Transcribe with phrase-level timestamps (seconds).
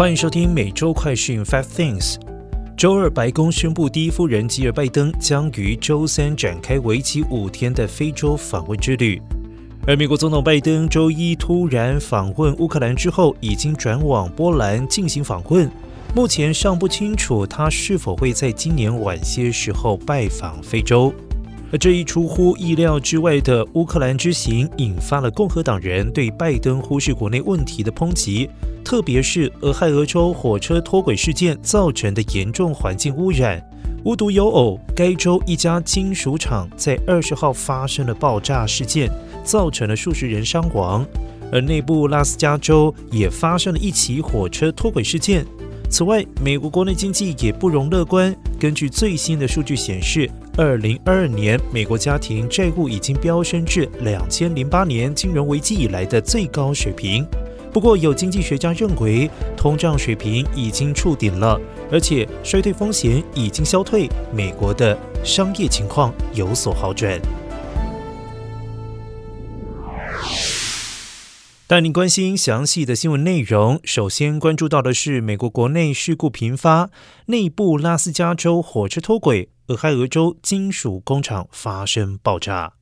[0.00, 2.14] 欢迎收听每周快讯 Five Things。
[2.74, 9.20] 周二，白宫宣布，第一夫人吉尔拜登将于周三展开为期五天的非洲访问之旅。
[9.86, 15.70] 而美国总统拜登周一突然访问乌克兰之后，已经转往波兰进行访问。
[16.14, 21.12] 目前尚不清楚他是否会在今年晚些时候拜访非洲。
[21.72, 28.50] 而这一出乎意料之外的乌克兰之行，引发了共和党人对拜登忽视国内问题的抨击，
[28.84, 33.64] 特别是俄亥俄州火车脱轨事件造成的严重环境污染。
[34.02, 39.08] 无独有偶，该州一家金属厂在二十号发生了爆炸事件，
[39.44, 41.06] 造成了数十人伤亡。
[41.52, 45.44] 而内部拉斯加州也发生了一起火车脱轨事件。
[45.90, 48.34] 此外，美国国内经济也不容乐观。
[48.60, 57.26] 根据最新的数据显示，二零二二年美国家庭债务已经飙升至两千零八年金融危机以来的最高水平。
[57.72, 67.20] 不过，有经济学家认为，通胀水平已经触顶了，而且衰退风险已经消退，美国的商业情况有所好转。
[71.70, 73.78] 带您关心详细的新闻内容。
[73.84, 76.90] 首先关注到的是美国国内事故频发，
[77.26, 82.72] 内部拉斯加州火车脱轨，俄亥俄州金属工厂发生爆炸。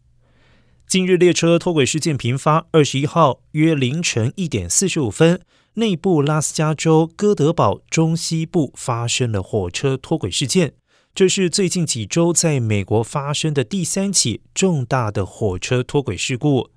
[0.86, 2.66] 近日列车脱轨事件频发。
[2.72, 5.42] 二十一号约凌晨一点四十五分，
[5.74, 10.72] 内部拉斯加州哥德堡中西部发生了火车脱轨事件。
[11.14, 16.70] 这是最近几周在美国发生的第三起重大的火车脱轨事故。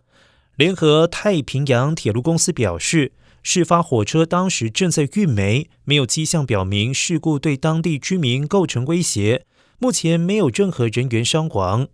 [0.62, 9.48] 联合太平洋铁路公司表示，事发火车当时正在运煤，没有迹象表明事故对当地居民构成威胁。
[9.80, 11.88] 目前没有任何人员伤亡。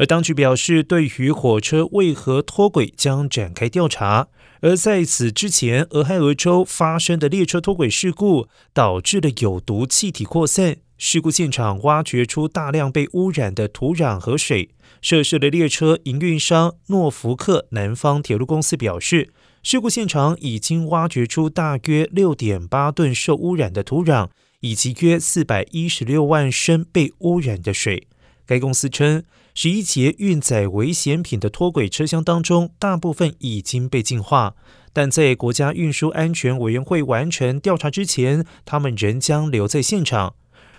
[0.00, 4.28] 而当局表示，对于火车为何脱轨将展开调查。
[4.62, 14.70] 而在此之前，俄亥俄州发生的列车脱轨事故导致了有毒气体扩散，事故现场挖掘出大量被污染的土壤和水。
[15.02, 19.28] 涉事的列车营运商诺福克南方铁路公司表示，
[19.62, 24.30] 事故现场已经挖掘出大约六点八吨受污染的土壤，
[24.60, 28.06] 以及约四百一十六万升被污染的水。
[28.50, 29.22] 该公司称，
[29.54, 34.56] 十一节运载危险品的脱轨车厢当中，大部分已经被净化，
[34.92, 40.34] 但在国家运输安全委员会完成调查之前，他们仍将留在现场。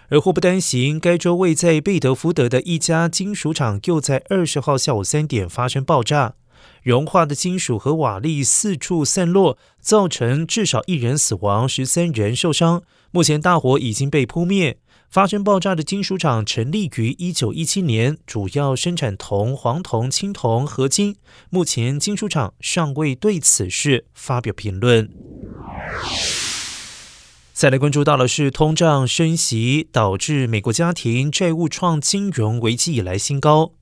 [0.09, 6.33] 而祸不单行，该州位在贝德福德的一家金属厂又在二十号下午三点发生爆炸，
[6.83, 12.83] 融化的金属和瓦砾四处散落，造成至少一人死亡，十三人受伤。
[13.11, 14.77] 目前大火已经被扑灭。
[15.11, 21.17] 发生爆炸的金属厂成立于一九一七年，主要生产铜、黄铜、青铜、合金。
[21.49, 25.09] 目前金属厂尚未对此事发表评论。
[27.51, 33.73] 再来关注到的是，通胀升息导致美国家庭债务创金融危机以来新高。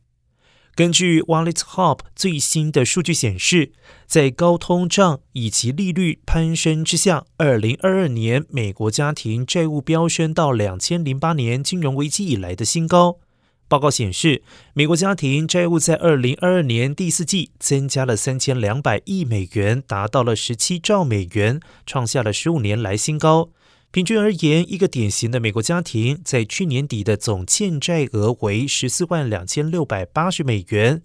[0.76, 3.74] 根据 Wallet Hub 最新的数据显示，
[4.08, 13.18] 在高通胀以及利率攀升之下，二零二二年美国家庭债务飙升到两千零八年金融危机以来的新高。
[13.68, 14.42] 报告显示，
[14.74, 23.50] 美国家庭债务在二零二二年第四季增加了三千两百亿美元，达到了十七兆美元，创下了十五年来新高。
[23.92, 31.02] 平均而言，一个典型的美国家庭在去年底的总欠债额为十四万两千六百八十美元。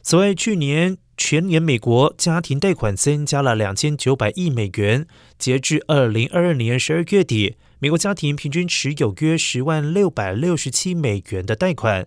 [0.00, 5.08] 此外，去年全年美国家庭贷款增加了两千九百亿美元。
[5.38, 12.06] 截至二零二二年十二月底，美国家庭平均持有约十万六百六十七美元的贷款。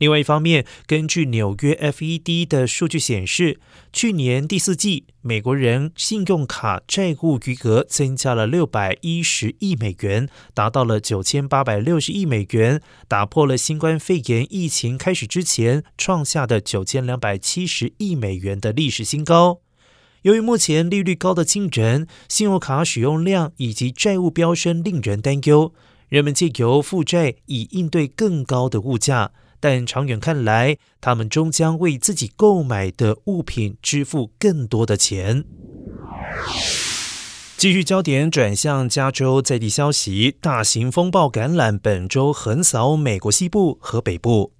[0.00, 3.60] 另外一方面，根据纽约 FED 的数据显示，
[3.92, 19.60] 去年第四季美国人信用卡债务余额增加了六百一十亿美元，达到了九千八百六十亿美元，打破了新冠肺炎疫情开始之前创下的九千两百七十亿美元的历史新高。
[20.22, 25.74] 由于目前利率高的惊人，信用卡使用量以及债务飙升令人担忧，
[26.08, 29.32] 人们借由负债以应对更高的物价。
[29.60, 35.44] 但长远看来，他们终将为自己购买的物品支付更多的钱。
[37.56, 44.54] 继续焦点转向加州在地消息，大型风暴橄榄本周横扫美国西部和北部。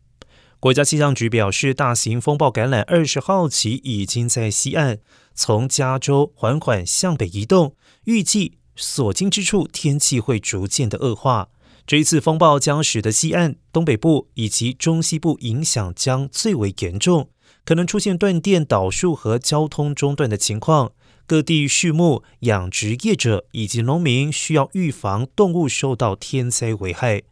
[0.59, 4.99] 国家气象局表示，大型风暴橄榄二十号起已经在西岸
[5.35, 7.75] 从加州缓缓向北移动，
[8.05, 11.49] 预计所经之处天气会逐渐的恶化。
[11.91, 17.31] 这一次风暴将使得西岸、东北部以及中西部影响将最为严重，
[17.65, 20.93] 可能出现断电、倒树和交通中断的情况。
[21.27, 27.23] 各地畜牧、养殖业者以及农民需要预防动物受到天灾危害。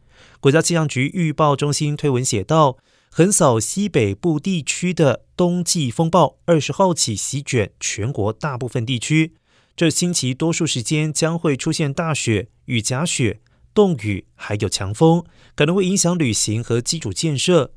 [0.41, 2.75] 国家气象局预报中心推文写道
[3.09, 9.35] ：“横扫西北部地区的冬季风暴，二十号起席卷全国大部分地区。
[9.77, 13.39] 这星期多数时间将会出现大雪、与夹雪、
[13.73, 15.23] 冻雨，还有强风，
[15.55, 17.71] 可能会影响旅行和基础建设。”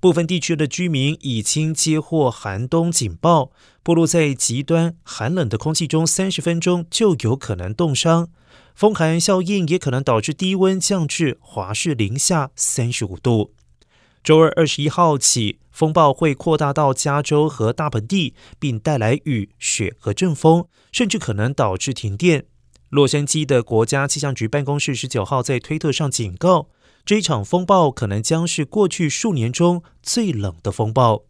[0.00, 3.50] 部分地区的居民已经接获寒冬警报，
[3.82, 8.28] 暴露在极端寒冷的空气中，三十分钟就有可能冻伤。
[8.74, 13.52] 风寒效应也可能导致低温降至华氏零下三十五度。
[14.22, 22.44] 周二二十一号起，风暴会扩大到加州和大盆地，并带来雨、雪和阵风，甚至可能导致停电。
[22.90, 26.68] 洛杉矶的国家气象局办公室十九号在推特上警告。
[27.04, 31.24] 这场风暴可能将是过去数年中最冷的风暴，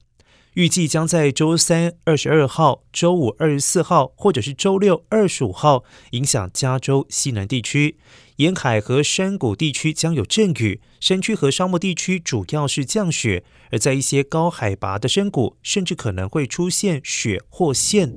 [0.55, 7.97] 预计将在周三二十二号、周五二十四号，或者是周六二十五号影响加州西南地区，
[8.39, 18.17] 沿海和山谷地区将有阵雨，山区和沙漠地区主要是降雪，而在一些高海拔的山谷，甚至可能会出现雪或线。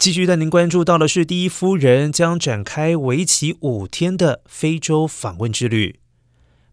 [0.00, 6.00] 继续带您关注到的是，第一夫人将展开为期五天的非洲访问之旅。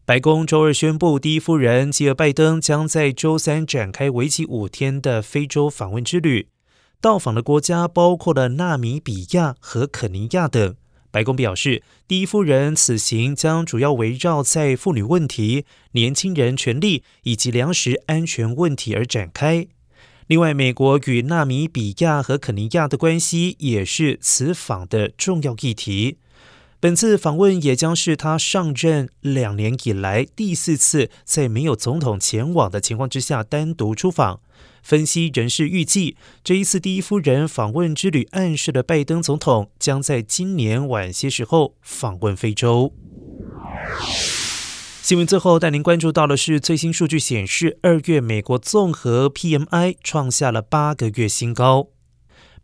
[0.06, 6.48] 白宫周二宣布，第一夫人吉尔拜登将在周三展开为期五天的非洲访问之旅，
[7.02, 10.78] 到访的国家包括了纳米比亚和肯尼亚等。
[11.12, 19.68] 白宫表示，第一夫人此行将主要围绕在妇女问题、年轻人权利以及粮食安全问题而展开。
[20.28, 26.18] 另外，美国与纳米比亚和肯尼亚的关系也是此访的重要议题。
[26.82, 34.42] 本次访问也将是他上任两年以来第四次在没有总统前往的情况之下单独出访。
[34.84, 42.94] 分析人士预计，这一次第一夫人访问之旅暗示了拜登总统将在今年晚些时候访问非洲。
[45.08, 51.88] 新闻最后带您关注到的是最新数据显示，二月美国综合 PMI 创下了八个月新高。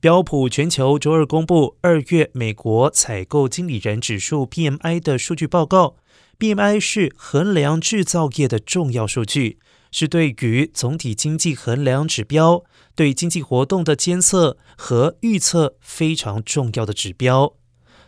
[0.01, 5.95] 标普全球周二公布二月美国采购经理人指数 PMI 的数据报告。
[6.37, 9.57] PMI 是衡量制造业的重要数据，
[9.89, 17.55] 是对于总体经济衡量指标、对经济活动的监测和预测非常重要的指标。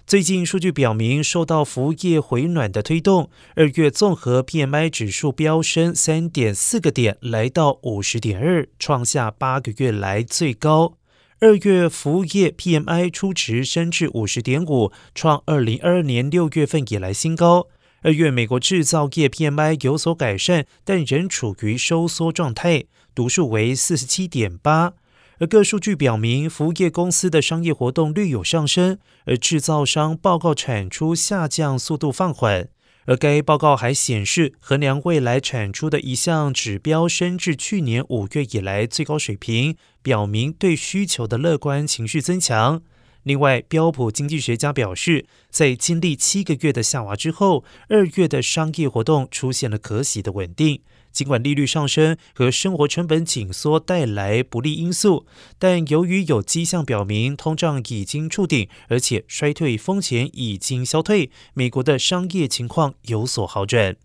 [0.07, 11.00] 最近数据表明，受到服务业回暖的推动，二月综合 PMI 指数飙升三点四个点，来到五十点二，创下八个月来最高。
[11.40, 17.66] 二月服务业 PMI 初值升至五十点五，创二零二二年六月份以来新高。
[18.04, 22.84] 二月美国制造业 PMI 有所改善，但仍处于收缩状态，
[23.16, 24.94] 读数为四十七点八。
[25.39, 32.69] 而各数据表明，服务业公司的商业活动略有上升，而制造商报告产出下降速度放缓。
[33.07, 42.81] 而该报告还显示，衡量未来产出的一项指标升至去年五月以来最高水平，表明对需求的乐观情绪增强。
[43.25, 50.81] 另外，标普经济学家表示，在经历七个月的下滑之后，二月的商业活动出现了可喜的稳定。
[51.11, 55.26] 尽管利率上升和生活成本紧缩带来不利因素，
[55.57, 63.95] 但由于有迹象表明通胀已经触顶，而且衰退风险已经消退，美国的商业情况有所好转。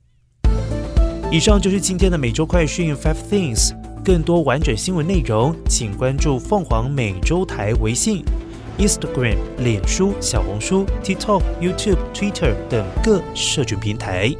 [1.30, 3.76] 以上就是今天的每周快讯 Five Things。
[4.02, 8.24] 更多完整新闻内容，请关注凤凰美洲台微信、
[8.80, 14.34] Instagram、脸书、小红书、TikTok、YouTube、Twitter 等各社群平台。